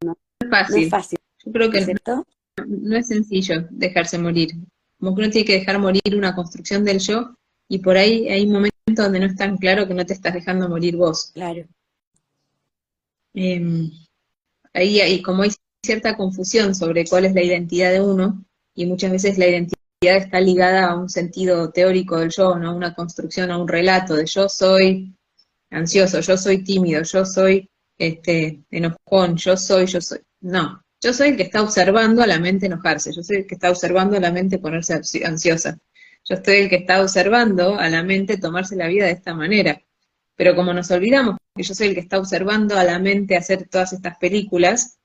[0.66, 0.88] no es fácil.
[0.88, 2.26] fácil, Yo creo que ¿cierto?
[2.66, 4.54] No es sencillo dejarse morir.
[4.98, 7.34] Como que uno tiene que dejar morir una construcción del yo,
[7.68, 10.68] y por ahí hay momentos donde no es tan claro que no te estás dejando
[10.68, 11.32] morir vos.
[11.34, 11.64] Claro,
[13.34, 13.90] Eh,
[14.72, 15.50] ahí hay, como hay
[15.84, 20.40] cierta confusión sobre cuál es la identidad de uno, y muchas veces la identidad está
[20.40, 22.74] ligada a un sentido teórico del yo, ¿no?
[22.74, 25.14] Una construcción, a un relato de yo soy
[25.70, 30.20] ansioso, yo soy tímido, yo soy este, enojón, yo soy, yo soy.
[30.40, 33.54] No, yo soy el que está observando a la mente enojarse, yo soy el que
[33.56, 35.78] está observando a la mente ponerse ansi- ansiosa,
[36.28, 39.80] yo estoy el que está observando a la mente tomarse la vida de esta manera.
[40.36, 43.68] Pero como nos olvidamos que yo soy el que está observando a la mente hacer
[43.68, 44.98] todas estas películas,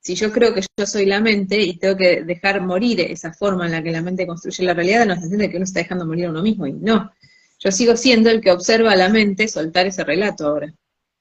[0.00, 3.66] si yo creo que yo soy la mente y tengo que dejar morir esa forma
[3.66, 6.26] en la que la mente construye la realidad, nos entiende que uno está dejando morir
[6.26, 7.10] a uno mismo, y no.
[7.60, 10.72] Yo sigo siendo el que observa a la mente soltar ese relato ahora.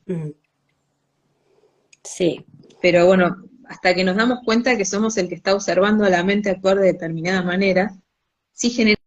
[0.08, 0.30] Mm.
[2.04, 2.46] Sí,
[2.82, 6.24] Pero bueno, hasta que nos damos cuenta que somos el que está observando a la
[6.24, 7.96] mente actuar de determinada manera,
[8.54, 9.00] sí genera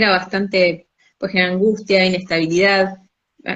[0.00, 0.88] bastante,
[1.18, 2.98] pues genera angustia, inestabilidad.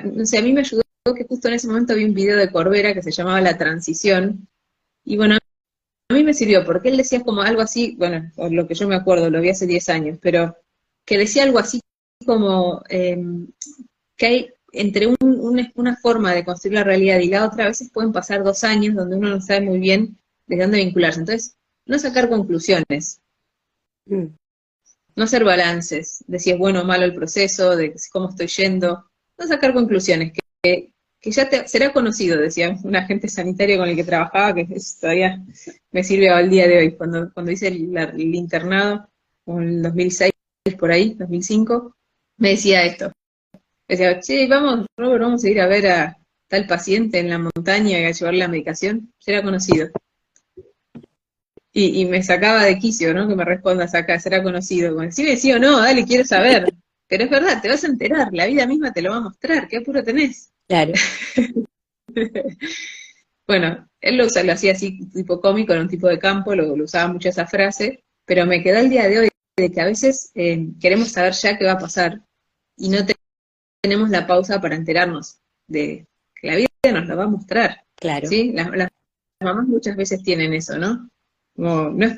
[0.05, 0.83] No sé, a mí me ayudó
[1.17, 4.49] que justo en ese momento vi un video de Corbera que se llamaba La Transición,
[5.05, 5.37] y bueno,
[6.09, 8.89] a mí me sirvió, porque él decía como algo así, bueno, por lo que yo
[8.89, 10.57] me acuerdo, lo vi hace 10 años, pero
[11.07, 11.81] que decía algo así
[12.27, 13.19] como eh,
[14.17, 15.17] que hay entre un-
[15.75, 18.95] una forma de construir la realidad y la otra, a veces pueden pasar dos años
[18.95, 20.17] donde uno no sabe muy bien
[20.51, 21.21] desde dónde vincularse.
[21.21, 21.55] Entonces,
[21.87, 23.21] no sacar conclusiones,
[24.07, 24.27] Mm.
[25.17, 29.07] no hacer balances de si es bueno o malo el proceso, de cómo estoy yendo,
[29.39, 33.89] no sacar conclusiones, que, que- que ya te- será conocido, decía un agente sanitario con
[33.89, 35.43] el que trabajaba, que es- todavía
[35.93, 39.09] me sirve al día de hoy, cuando, cuando hice el, internado,
[39.47, 40.33] en el 2006,
[40.79, 41.95] por ahí, 2005,
[42.39, 43.13] me decía esto.
[43.89, 46.17] Me decía, che, vamos, Robert, vamos a ir a ver a
[46.49, 49.89] tal paciente en la montaña y a llevarle la medicación, será conocido.
[51.73, 53.29] Y, y me sacaba de quicio, ¿no?
[53.29, 54.95] Que me respondas acá, será conocido.
[54.95, 56.73] Como, sí, sí o no, dale, quiero saber.
[57.09, 59.69] Pero es verdad, te vas a enterar, la vida misma te lo va a mostrar,
[59.69, 60.53] ¿qué apuro tenés?
[60.69, 60.93] Claro,
[63.47, 66.85] Bueno, él lo, lo hacía así, tipo cómico, era un tipo de campo, lo, lo
[66.85, 70.31] usaba mucho esa frase, pero me quedó el día de hoy de que a veces
[70.35, 72.23] eh, queremos saber ya qué va a pasar
[72.77, 73.17] y no te-
[73.83, 76.07] tenemos la pausa para enterarnos de
[76.37, 78.29] que la vida nos lo va a mostrar, claro.
[78.29, 78.53] ¿sí?
[78.53, 78.91] Las, las
[79.43, 81.10] mamás muchas veces tienen eso, ¿no?
[81.61, 82.17] Como no,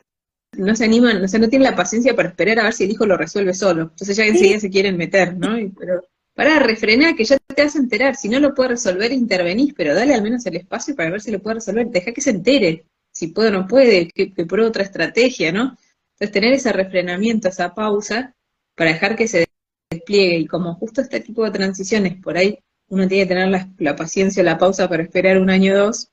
[0.56, 2.90] no se animan, o sea, no tienen la paciencia para esperar a ver si el
[2.92, 3.82] hijo lo resuelve solo.
[3.84, 5.58] Entonces ya enseguida se quieren meter, ¿no?
[5.58, 6.02] Y- pero
[6.34, 9.94] para refrenar que ya te vas a enterar, si no lo puede resolver, intervenís, pero
[9.94, 12.86] dale al menos el espacio para ver si lo puede resolver, deja que se entere,
[13.12, 15.76] si puede o no puede, que, que pruebe otra estrategia, ¿no?
[16.14, 18.34] Entonces tener ese refrenamiento, esa pausa,
[18.76, 19.46] para dejar que se
[19.90, 23.70] despliegue, y como justo este tipo de transiciones, por ahí uno tiene que tener la,
[23.78, 26.08] la paciencia, la pausa para esperar un año o dos.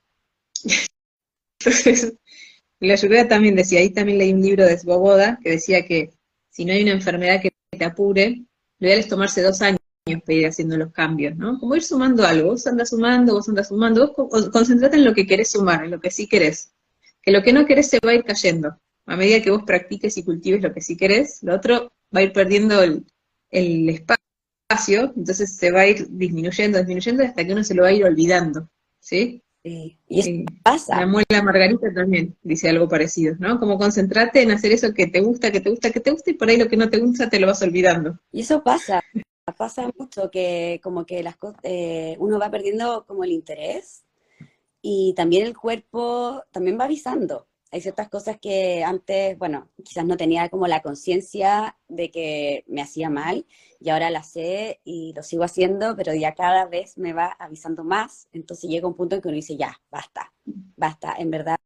[1.60, 2.14] Entonces,
[2.88, 6.12] la ayurveda también decía, ahí también leí un libro de Svoboda que decía que
[6.50, 8.44] si no hay una enfermedad que te apure,
[8.80, 11.60] lo ideal es tomarse dos años para ir haciendo los cambios, ¿no?
[11.60, 15.14] Como ir sumando algo, vos andas sumando, vos andas sumando, vos co- concentrate en lo
[15.14, 16.72] que querés sumar, en lo que sí querés.
[17.22, 18.78] Que lo que no querés se va a ir cayendo.
[19.06, 22.24] A medida que vos practiques y cultives lo que sí querés, lo otro va a
[22.24, 23.06] ir perdiendo el,
[23.52, 27.90] el espacio, entonces se va a ir disminuyendo, disminuyendo hasta que uno se lo va
[27.90, 29.44] a ir olvidando, ¿sí?
[29.70, 29.98] Sí.
[30.08, 30.30] Y eso
[30.64, 31.00] pasa.
[31.00, 33.60] La muela margarita también dice algo parecido, ¿no?
[33.60, 36.34] Como concentrarte en hacer eso que te gusta, que te gusta, que te gusta, y
[36.34, 38.20] por ahí lo que no te gusta te lo vas olvidando.
[38.32, 39.04] Y eso pasa,
[39.58, 44.06] pasa mucho, que como que las eh, uno va perdiendo como el interés
[44.82, 47.48] y también el cuerpo también va avisando.
[47.72, 52.82] Hay ciertas cosas que antes, bueno, quizás no tenía como la conciencia de que me
[52.82, 53.46] hacía mal
[53.80, 57.84] y ahora la sé y lo sigo haciendo, pero ya cada vez me va avisando
[57.84, 58.28] más.
[58.34, 60.34] Entonces llega un punto en que uno dice, ya, basta,
[60.76, 61.58] basta, en verdad,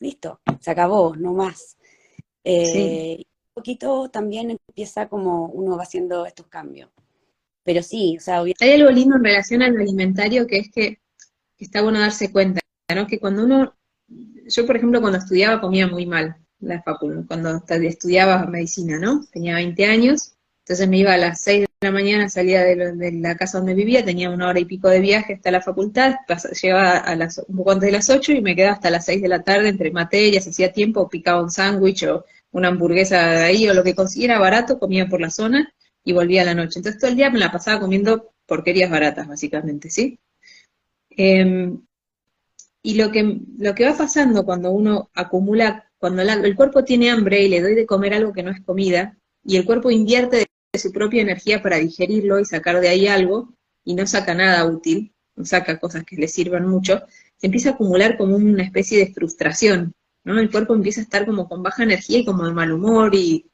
[0.00, 1.76] listo, se acabó, no más.
[2.44, 6.90] Eh, un poquito también empieza como uno va haciendo estos cambios.
[7.62, 10.98] Pero sí, o sea, Hay algo lindo en relación al alimentario que es que
[11.56, 12.60] que está bueno darse cuenta,
[12.94, 13.06] ¿no?
[13.06, 13.74] Que cuando uno,
[14.48, 19.24] yo por ejemplo cuando estudiaba comía muy mal la facultad, cuando estudiaba medicina, ¿no?
[19.30, 23.36] Tenía 20 años, entonces me iba a las 6 de la mañana, salía de, la
[23.36, 26.16] casa donde vivía, tenía una hora y pico de viaje hasta la facultad,
[26.60, 29.22] llegaba a las, un poco antes de las 8 y me quedaba hasta las 6
[29.22, 33.68] de la tarde entre materias, hacía tiempo, picaba un sándwich o una hamburguesa de ahí
[33.68, 36.78] o lo que consiguiera barato, comía por la zona y volvía a la noche.
[36.78, 40.18] Entonces todo el día me la pasaba comiendo porquerías baratas, básicamente, ¿sí?
[41.10, 41.80] Em,
[42.86, 47.42] y lo que, lo que va pasando cuando uno acumula, cuando el cuerpo tiene hambre
[47.42, 50.78] y le doy de comer algo que no es comida, y el cuerpo invierte de,
[50.78, 55.12] su propia energía para digerirlo y sacar de ahí algo, y no saca nada útil,
[55.34, 57.02] no saca cosas que le sirvan mucho,
[57.36, 60.38] se empieza a acumular como una especie de frustración, ¿no?
[60.38, 63.50] El cuerpo empieza a estar como con baja energía y como de mal humor, y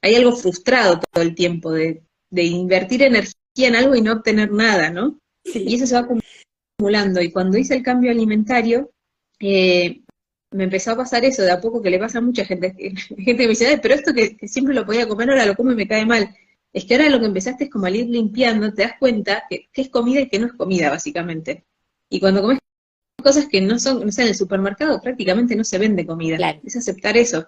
[0.00, 3.36] hay algo frustrado todo el tiempo de, de invertir energía
[3.68, 5.20] en algo y no obtener nada, ¿no?
[5.44, 6.08] Y eso se va
[7.20, 8.90] y cuando hice el cambio alimentario,
[9.40, 10.02] eh,
[10.52, 13.24] me empezó a pasar eso, de a poco que le pasa a mucha gente, gente
[13.24, 15.88] que me dice, pero esto que, siempre lo podía comer, ahora lo como y me
[15.88, 16.34] cae mal.
[16.72, 19.68] Es que ahora lo que empezaste es como al ir limpiando, te das cuenta que,
[19.74, 21.64] es comida y que no es comida, básicamente.
[22.08, 22.58] Y cuando comes
[23.22, 26.38] cosas que no son, no sé, en el supermercado prácticamente no se vende comida.
[26.64, 27.46] Es aceptar eso.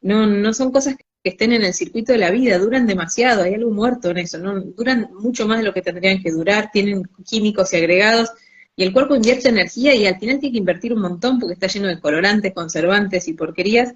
[0.00, 3.54] No, no son cosas que estén en el circuito de la vida, duran demasiado, hay
[3.54, 7.02] algo muerto en eso, no duran mucho más de lo que tendrían que durar, tienen
[7.24, 8.30] químicos y agregados
[8.76, 11.66] y el cuerpo invierte energía y al final tiene que invertir un montón porque está
[11.66, 13.94] lleno de colorantes, conservantes y porquerías.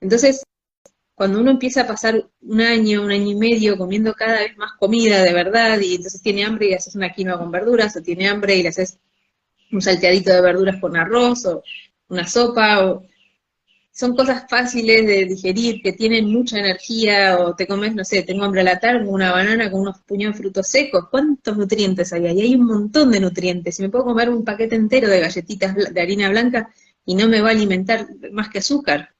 [0.00, 0.42] Entonces,
[1.14, 4.72] cuando uno empieza a pasar un año, un año y medio comiendo cada vez más
[4.72, 8.28] comida de verdad y entonces tiene hambre y haces una quinoa con verduras o tiene
[8.28, 8.98] hambre y le haces
[9.70, 11.62] un salteadito de verduras con arroz o
[12.08, 13.04] una sopa o
[13.92, 18.44] son cosas fáciles de digerir, que tienen mucha energía, o te comes, no sé, tengo
[18.44, 22.26] hambre a la tarde, una banana con unos puñados de frutos secos, ¿cuántos nutrientes hay
[22.26, 22.40] ahí?
[22.40, 26.00] Hay un montón de nutrientes, si me puedo comer un paquete entero de galletitas de
[26.00, 26.72] harina blanca
[27.04, 29.14] y no me va a alimentar más que azúcar.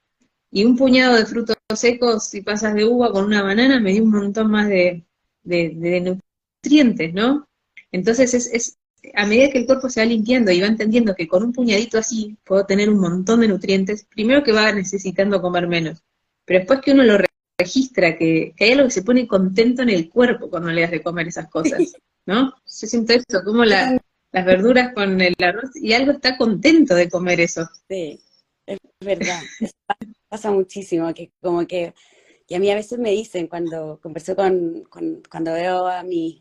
[0.50, 4.04] Y un puñado de frutos secos, si pasas de uva con una banana, me dio
[4.04, 5.04] un montón más de,
[5.42, 6.20] de
[6.62, 7.46] nutrientes, ¿no?
[7.90, 8.78] Entonces es, es,
[9.14, 11.98] a medida que el cuerpo se va limpiando y va entendiendo que con un puñadito
[11.98, 16.02] así puedo tener un montón de nutrientes, primero que va necesitando comer menos,
[16.44, 17.18] pero después que uno lo
[17.58, 21.02] registra, que, hay algo que se pone contento en el cuerpo cuando le das de
[21.02, 21.80] comer esas cosas,
[22.26, 22.50] ¿no?
[22.50, 23.98] Yo siento eso, como las
[24.32, 27.68] verduras con el arroz, y algo está contento de comer eso.
[27.88, 28.20] Sí,
[28.66, 29.40] es verdad,
[30.28, 31.94] pasa muchísimo, que como que,
[32.48, 34.84] y a mí a veces me dicen cuando converso con,
[35.30, 36.40] cuando veo a mi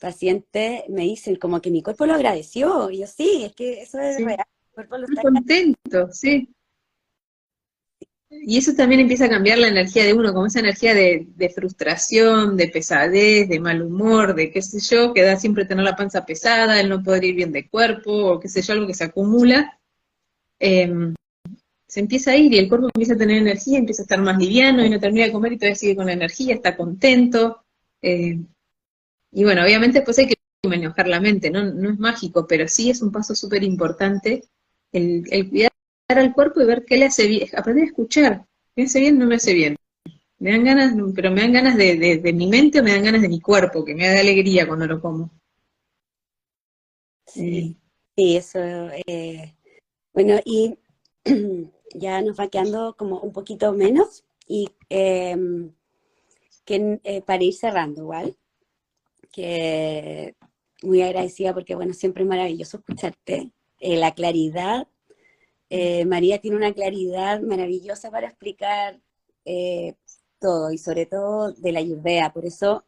[0.00, 2.90] pacientes me dicen como que mi cuerpo lo agradeció.
[2.90, 4.38] Y yo, sí, es que eso es real.
[4.38, 6.48] Mi cuerpo lo está contento, sí.
[8.32, 12.56] Y eso también empieza a cambiar la energía de uno, como esa energía de, frustración,
[12.56, 16.24] de pesadez, de mal humor, de qué sé yo, que da siempre tener la panza
[16.24, 19.04] pesada, el no poder ir bien de cuerpo, o qué sé yo, algo que se
[19.04, 19.78] acumula.
[20.60, 21.14] Em,
[21.88, 24.38] se empieza a ir y el cuerpo empieza a tener energía, empieza a estar más
[24.38, 27.64] liviano y no termina de comer y todavía sigue con energía, está contento.
[28.00, 28.38] Eh,
[29.32, 31.64] y bueno, obviamente después hay que enojar la mente, ¿no?
[31.64, 34.44] No es mágico, pero sí es un paso súper importante
[34.92, 35.70] el, cuidar
[36.08, 39.26] al cuerpo y ver qué le hace bien, aprender a escuchar, me hace bien, no
[39.26, 39.76] me hace bien.
[40.38, 43.20] Me dan ganas, pero me dan ganas de, de, mi mente o me dan ganas
[43.20, 45.30] de mi cuerpo, que me da alegría cuando lo como.
[47.26, 47.76] Sí,
[48.16, 48.58] sí, eso.
[49.06, 49.54] Eh,
[50.14, 50.78] bueno, y
[51.94, 55.72] ya nos va quedando como un poquito menos y em,
[56.64, 58.36] que, eh, para ir cerrando igual,
[59.32, 60.34] que
[60.82, 63.52] muy agradecida porque, bueno, siempre es maravilloso escucharte.
[63.80, 64.88] Eh, la claridad,
[65.70, 69.00] eh, María tiene una claridad maravillosa para explicar
[69.44, 69.94] eh,
[70.38, 72.32] todo y sobre todo de la ayurveda.
[72.32, 72.84] Por eso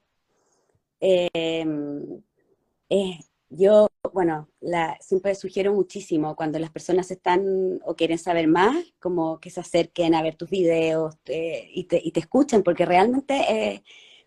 [3.55, 9.41] yo, bueno, la, siempre sugiero muchísimo cuando las personas están o quieren saber más, como
[9.41, 13.83] que se acerquen a ver tus videos y, te, y, te, escuchen, porque realmente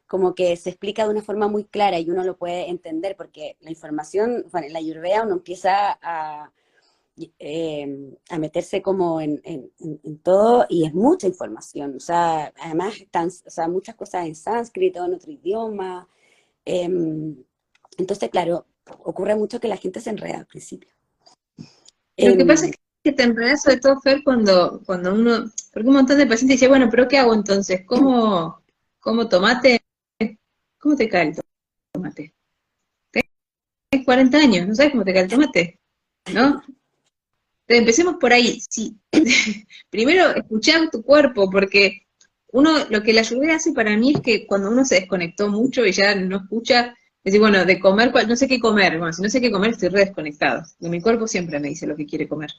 [0.07, 3.57] como que se explica de una forma muy clara y uno lo puede entender, porque
[3.61, 6.51] la información, bueno, en la Ayurveda uno empieza a,
[7.39, 9.41] eh, a meterse como en,
[10.21, 15.05] todo y es mucha información, o sea, además están, o sea, muchas cosas en sánscrito,
[15.05, 16.07] en otro idioma.
[16.65, 17.35] Em,
[17.97, 18.65] entonces, claro,
[19.03, 20.89] ocurre mucho que la gente se enreda al principio.
[21.57, 25.87] Lo que em, pasa es que te enredas sobre todo, Fer, cuando, cuando uno, porque
[25.87, 27.83] un montón de pacientes dice, bueno, pero ¿qué hago entonces?
[27.85, 28.61] ¿Cómo,
[28.99, 29.84] cómo tomate?
[30.85, 31.35] ¿Cómo te cae el
[31.91, 32.35] tomate?
[33.11, 35.79] Tienes 40 años, ¿no sabes cómo te cae el tomate?
[36.31, 36.61] ¿No?
[37.67, 38.61] empecemos por ahí.
[38.69, 38.95] Sí.
[39.89, 42.05] Primero, escuchar tu cuerpo, porque
[42.51, 45.83] uno, lo que la lluvia hace para mí es que cuando uno se desconectó mucho
[45.83, 48.99] y ya no escucha, decir, bueno, de comer, no sé qué comer.
[48.99, 50.61] Bueno, si no sé qué comer, estoy re desconectado.
[50.81, 52.51] Mi cuerpo siempre me dice lo que quiere comer.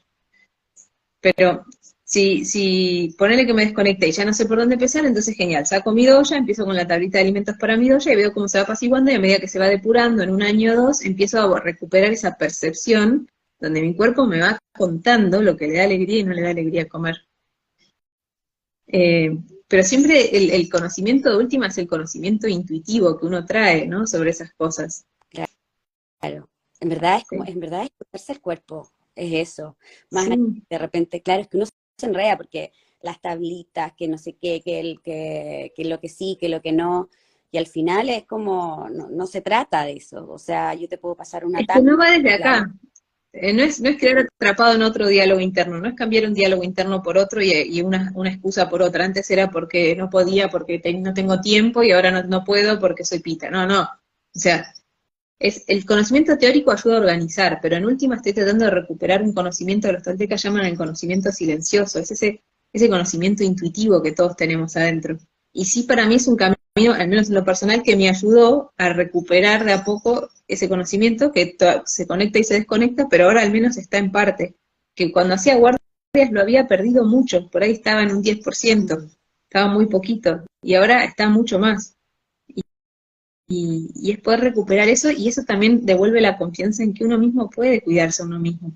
[1.21, 1.65] Pero
[2.07, 5.67] si, si ponele que me desconecte y ya no sé por dónde empezar, entonces genial,
[5.67, 8.47] saco mi doya, empiezo con la tablita de alimentos para mi doya y veo cómo
[8.47, 11.03] se va apaciguando y a medida que se va depurando en un año o dos,
[11.03, 15.83] empiezo a recuperar esa percepción donde mi cuerpo me va contando lo que le da
[15.83, 17.17] alegría y no le da alegría comer.
[18.87, 24.07] Eh, pero siempre el, conocimiento de última es el conocimiento intuitivo que uno trae, ¿no?
[24.07, 25.05] Sobre esas cosas.
[25.29, 29.75] Claro, en verdad es como, en verdad escucharse el cuerpo, es eso.
[30.09, 31.65] Más de repente, claro, es que uno
[31.97, 36.09] se enreda porque las tablitas, que no sé qué, que, el, que, que lo que
[36.09, 37.09] sí, que lo que no,
[37.51, 41.15] y al final es como, no, se trata de eso, o sea, yo te puedo
[41.15, 42.71] pasar una es Que no va desde acá,
[43.33, 46.33] eh, no, es, no es quedar atrapado en otro diálogo interno, no es cambiar un
[46.33, 49.05] diálogo interno por otro y, una, una, excusa por otra.
[49.05, 53.05] Antes era porque no podía, porque no tengo tiempo y ahora no, no, puedo porque
[53.05, 53.51] soy pita.
[53.51, 53.83] No, no.
[53.83, 54.73] O sea,
[55.39, 59.33] es, el conocimiento teórico ayuda a organizar, pero en última estoy tratando de recuperar un
[59.33, 64.35] conocimiento que los toltecas llaman el conocimiento silencioso, es ese, ese conocimiento intuitivo que todos
[64.35, 65.17] tenemos adentro.
[65.53, 68.73] Y sí, para mí es un camino, al menos en lo personal, que me ayudó
[68.77, 73.41] a recuperar de a poco ese conocimiento que se conecta y se desconecta, pero ahora
[73.41, 74.55] al menos está en parte.
[74.95, 75.81] Que cuando hacía guardias
[76.31, 79.09] lo había perdido mucho, por ahí estaba en un 10%,
[79.43, 81.96] estaba muy poquito, y ahora está mucho más.
[83.47, 87.49] Y, es poder recuperar eso, y eso también devuelve la confianza en que uno mismo
[87.49, 88.73] puede cuidarse a uno mismo.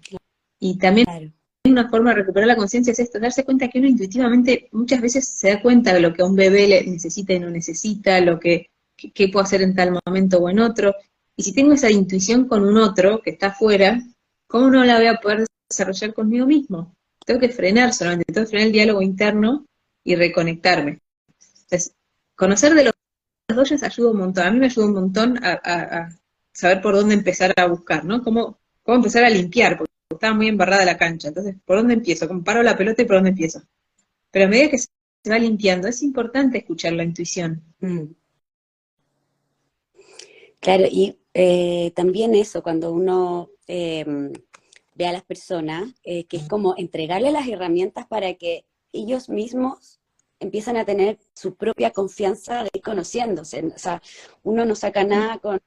[0.59, 1.33] Y también
[1.65, 5.27] una forma de recuperar la conciencia es esto, darse cuenta que uno intuitivamente muchas veces
[5.27, 8.39] se da cuenta de lo que a un bebé le necesita y no necesita, lo
[8.39, 10.95] que, que, puedo hacer en tal momento o en otro.
[11.35, 14.01] Y si tengo esa intuición con un otro que está afuera,
[14.47, 16.95] ¿cómo no la voy a poder desarrollar conmigo mismo?
[17.25, 19.65] Tengo que frenar solamente, tengo que frenar el diálogo interno
[20.03, 20.99] y reconectarme.
[21.63, 21.93] Entonces,
[22.35, 22.93] conocer de los
[23.55, 24.47] dos ayuda un montón.
[24.47, 26.09] A mí me ayuda un montón a,
[26.53, 28.21] saber por dónde empezar a buscar, ¿no?
[28.23, 31.29] Cómo, cómo empezar a limpiar, porque estaba muy embarrada la cancha.
[31.29, 32.27] Entonces, ¿por dónde empiezo?
[32.27, 33.61] Comparo la pelota y por dónde empiezo.
[34.31, 34.89] Pero a medida que se
[35.29, 37.63] va limpiando, es importante escuchar la intuición.
[37.79, 38.13] Mm.
[40.59, 44.05] Claro, y eh, también eso, cuando uno eh,
[44.95, 50.00] ve a las personas, eh, que es como entregarle las herramientas para que ellos mismos
[50.41, 53.65] empiezan a tener su propia confianza de ir conociéndose.
[53.67, 54.01] O sea,
[54.43, 55.61] uno no saca nada con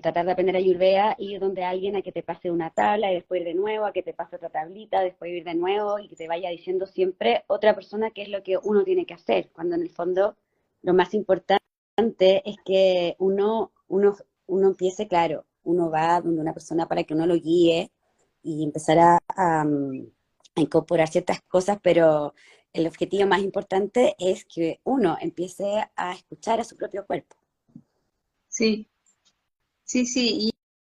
[0.00, 3.14] tratar de aprender a Ayurveda, ir donde alguien a que te pase una tabla y
[3.16, 6.08] después ir de nuevo, a que te pase otra tablita, después ir de nuevo y
[6.08, 9.50] que te vaya diciendo siempre otra persona qué es lo que uno tiene que hacer,
[9.52, 10.36] cuando en el fondo
[10.82, 11.60] lo más importante
[11.98, 17.26] es que uno, uno, uno empiece, claro, uno va donde una persona para que uno
[17.26, 17.90] lo guíe
[18.42, 18.98] y empezar
[19.36, 19.66] a,
[20.58, 22.32] incorporar ciertas cosas, pero
[22.76, 25.64] el objetivo más importante es que uno empiece
[25.96, 27.36] a escuchar a su propio cuerpo.
[28.48, 28.88] Sí,
[29.84, 30.52] sí, sí, y,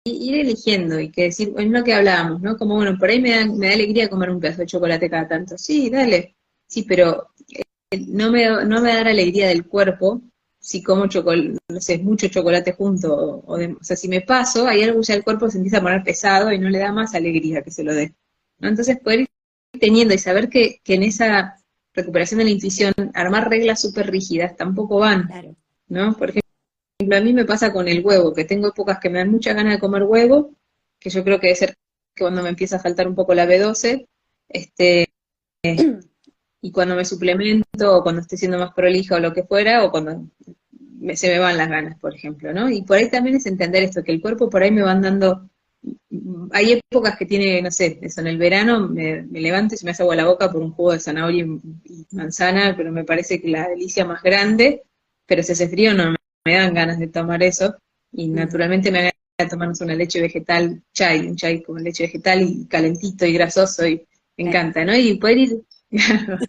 [0.04, 2.56] ir eligiendo y que decir, es lo que hablábamos, ¿no?
[2.56, 5.28] Como, bueno, por ahí me da, me da alegría comer un pedazo de chocolate cada
[5.28, 5.58] tanto.
[5.58, 6.36] Sí, dale,
[6.66, 10.22] sí, pero eh, no, me, no me da la alegría del cuerpo
[10.60, 15.00] si como chocolate, no sé, mucho chocolate junto, o, sea, si me paso, hay algo
[15.02, 17.70] ya el cuerpo se empieza a poner pesado y no le da más alegría que
[17.70, 18.14] se lo dé.
[18.58, 18.68] ¿no?
[18.68, 19.28] Entonces, poder ir
[19.80, 21.56] teniendo y saber que, en esa
[21.94, 25.29] recuperación de la intuición, armar reglas súper rígidas tampoco van,
[25.88, 26.16] ¿no?
[26.16, 29.31] Por ejemplo, a mí me pasa con el huevo, que tengo épocas que me dan
[29.31, 30.55] mucha ganas de comer huevo,
[30.98, 31.74] que yo creo que debe ser
[32.14, 34.06] que cuando me empieza a faltar un poco la B12,
[34.48, 35.08] este,
[36.60, 39.90] y cuando me suplemento, o cuando estoy siendo más prolija o lo que fuera, o
[39.90, 40.29] cuando
[41.15, 42.69] se me van las ganas, por ejemplo, ¿no?
[42.71, 45.48] Y por ahí también es entender esto, que el cuerpo por ahí me van dando,
[46.52, 49.92] hay épocas que tiene, no sé, eso en el verano me, levanto y se me
[49.92, 51.46] hace agua la boca por un jugo de zanahoria
[51.85, 54.83] y, manzana, pero me parece que la delicia más grande,
[55.27, 57.77] pero si hace frío no me, dan ganas de tomar eso,
[58.13, 58.35] y mm.
[58.35, 63.25] naturalmente me a tomarnos una leche vegetal, chai, un chai con leche vegetal y calentito
[63.25, 64.04] y grasoso, y
[64.37, 64.96] me encanta, ¿no?
[64.96, 65.63] Y poder ir,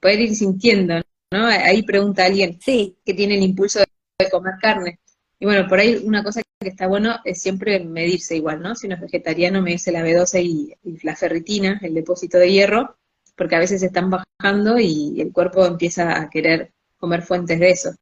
[0.00, 1.00] poder ir sintiendo,
[1.30, 1.46] ¿no?
[1.46, 2.96] Ahí pregunta alguien sí.
[3.04, 4.98] que tiene el impulso de comer carne.
[5.38, 8.74] Y bueno, por ahí una cosa que está bueno es siempre medirse igual, ¿no?
[8.74, 12.96] Si uno es vegetariano, medirse la B12 y, la ferritina, el depósito de hierro,
[13.36, 17.94] porque a veces están bajando y el cuerpo empieza a querer comer fuentes de eso.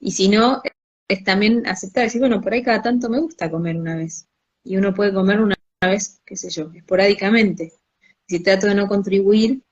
[0.00, 0.62] Y si no,
[1.08, 4.26] es también aceptar, decir, bueno, por ahí cada tanto me gusta comer una vez.
[4.64, 7.72] Y uno puede comer una vez, qué sé yo, esporádicamente.
[8.26, 9.62] Si trato de no contribuir,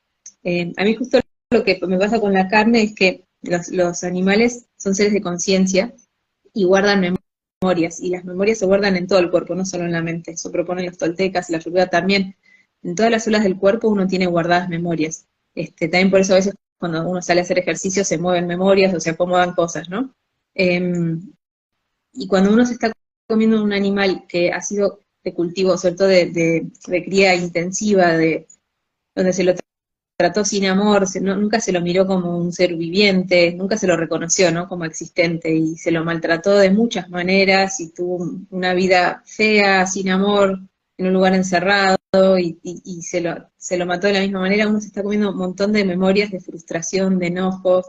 [0.43, 1.20] eh, a mí justo
[1.51, 5.95] lo que me pasa con la carne es que los, animales son seres de conciencia
[6.53, 7.16] y guardan
[7.62, 10.32] memorias, y las memorias se guardan en todo el cuerpo, no solo en la mente.
[10.32, 12.36] Eso proponen los toltecas, la ayurveda también.
[12.83, 15.26] En todas las células del cuerpo uno tiene guardadas memorias.
[15.55, 18.95] Este, también por eso a veces cuando uno sale a hacer ejercicio se mueven memorias
[18.95, 20.14] o se acomodan cosas, ¿no?
[20.55, 21.33] Em,
[22.12, 22.93] y cuando uno se está
[23.28, 28.49] comiendo un animal que ha sido de cultivo, sobre todo de, de, cría intensiva, de
[29.14, 29.55] donde se lo
[30.16, 34.51] trató sin amor, nunca se lo miró como un ser viviente, nunca se lo reconoció
[34.51, 34.68] ¿no?
[34.68, 40.11] como existente y se lo maltrató de muchas maneras y tuvo una vida fea, sin
[40.11, 40.61] amor,
[41.01, 41.96] en un lugar encerrado
[42.38, 45.30] y, y, se, lo, se lo mató de la misma manera, uno se está comiendo
[45.30, 47.86] un montón de memorias de frustración, de enojos,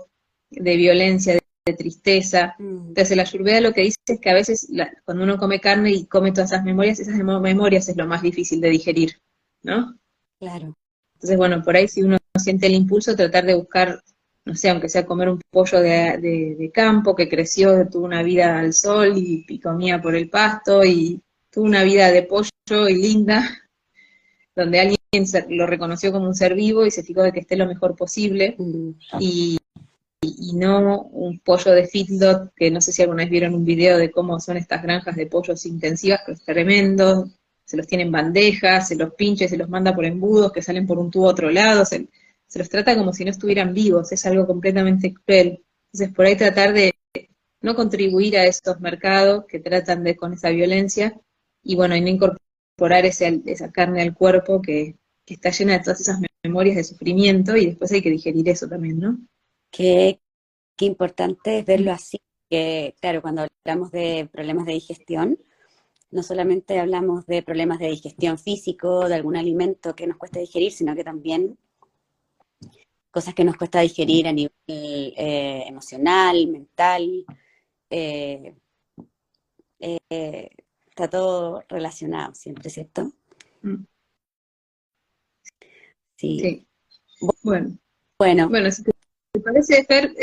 [0.50, 1.42] de violencia, de,
[1.74, 2.56] tristeza.
[2.58, 2.88] Mm.
[2.88, 4.68] Entonces la ayurveda lo que dice es que a veces
[5.06, 8.62] cuando uno come carne y come todas esas memorias, esas memorias es lo más difícil
[8.62, 9.20] de digerir,
[9.62, 9.98] ¿no?
[10.40, 10.78] Claro.
[11.16, 14.02] Entonces, bueno, por ahí si uno siente el impulso, tratar de buscar,
[14.46, 18.74] no sé, aunque sea comer un pollo de, campo que creció, tuvo una vida al
[18.74, 21.22] sol y, comía por el pasto y
[21.52, 22.50] tuvo una vida de pollo
[22.90, 23.44] y linda,
[24.56, 25.00] donde alguien
[25.50, 28.56] lo reconoció como un ser vivo y se fijó de que esté lo mejor posible,
[28.58, 28.90] mm.
[29.20, 29.58] y,
[30.22, 33.98] y, no un pollo de feedlot, que no sé si alguna vez vieron un video
[33.98, 37.30] de cómo son estas granjas de pollos intensivas, que es tremendo,
[37.66, 40.62] se los tiene en bandejas, se los pincha y se los manda por embudos que
[40.62, 42.08] salen por un tubo a otro lado, se,
[42.54, 45.64] los trata como si no estuvieran vivos, es algo completamente cruel.
[45.94, 46.94] Entonces, por ahí tratar de
[47.62, 51.20] no contribuir a estos mercados que tratan de con esa violencia
[51.64, 54.96] y bueno, y no incorporar ese, esa carne al cuerpo que,
[55.26, 59.00] está llena de todas esas memorias de sufrimiento y después hay que digerir eso también,
[59.00, 59.18] ¿no?
[59.72, 60.20] Qué,
[60.76, 65.40] qué importante es verlo así, que claro, cuando hablamos de problemas de digestión,
[66.12, 70.74] no solamente hablamos de problemas de digestión físico, de algún alimento que nos cuesta digerir,
[70.74, 71.58] sino que también
[73.10, 77.26] cosas que nos cuesta digerir a nivel eh, emocional, mental.
[77.90, 78.56] Eh,
[79.80, 80.50] eh,
[80.92, 83.12] está todo relacionado siempre, ¿cierto?
[83.62, 83.86] Mm.
[86.18, 86.68] Sí.
[87.42, 87.78] Bueno.
[88.20, 88.50] Bueno.
[88.50, 88.92] Bueno, si te
[89.40, 90.14] parece, Fer,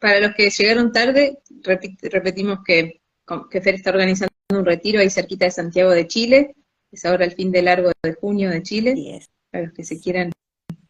[0.00, 1.38] para los que llegaron tarde,
[2.02, 3.00] repetimos que,
[3.50, 6.56] que Fer está organizando un retiro ahí cerquita de Santiago de Chile,
[6.90, 10.32] es ahora el fin de largo de junio de Chile, para los que se quieran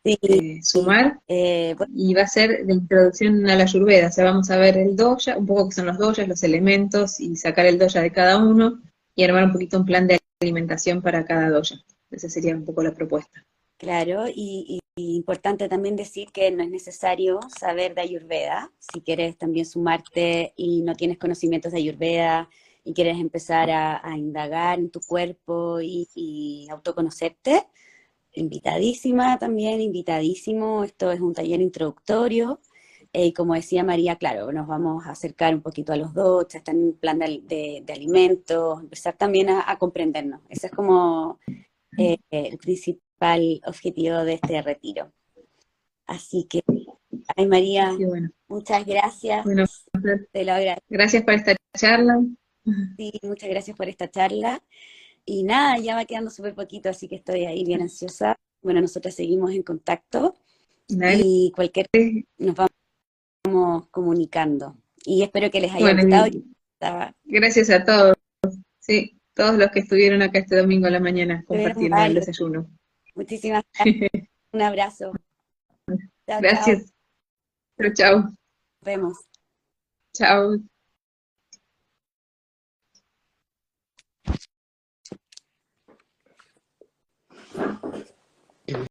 [0.04, 4.48] eh, sumar, eh, y va a ser de introducción a la Ayurveda, o sea, vamos
[4.50, 7.78] a ver el doya, un poco que son los doyas, los elementos, y sacar el
[7.78, 8.80] doya de cada uno,
[9.18, 11.76] y armar un poquito un plan de alimentación para cada doya.
[12.08, 13.44] Esa sería un poco la propuesta.
[13.76, 19.66] Claro, y, importante también decir que no es necesario saber de Ayurveda, si quieres también
[19.66, 22.48] sumarte y no tienes conocimientos de Ayurveda,
[22.84, 27.64] y quieres empezar a, indagar en tu cuerpo y, autoconocerte,
[28.34, 30.84] invitadísima también, invitadísimo.
[30.84, 32.60] Esto es un taller introductorio.
[33.12, 36.54] Eh, y como decía María, claro, nos vamos a acercar un poquito a los dos,
[36.54, 40.40] está en un plan de, alimentos, empezar también a, comprendernos.
[40.48, 41.38] Ese es como
[41.96, 45.12] eh, el principal objetivo de este retiro.
[46.06, 46.62] Así que,
[47.36, 47.96] ay María,
[48.46, 49.44] muchas gracias.
[49.44, 49.64] Bueno,
[50.32, 50.86] te lo agradezco.
[50.88, 52.20] Gracias por esta charla.
[52.96, 54.62] Sí, muchas gracias por esta charla.
[55.24, 58.36] Y nada, ya va quedando súper poquito, así que estoy ahí bien ansiosa.
[58.62, 60.34] Bueno, nosotros seguimos en contacto
[60.88, 61.86] y cualquier
[62.38, 62.77] nos vamos
[63.90, 64.76] comunicando.
[65.04, 67.14] Y espero que les haya gustado.
[67.24, 68.16] Gracias a todos.
[68.78, 72.66] Sí, todos los que estuvieron acá este domingo a la mañana compartiendo el desayuno.
[73.14, 74.10] Muchísimas gracias.
[74.52, 75.12] Un abrazo.
[76.26, 76.92] Gracias.
[77.78, 77.92] Chao.
[77.94, 78.18] chao.
[78.18, 78.34] Nos
[78.82, 79.18] vemos.
[80.12, 80.58] Chao.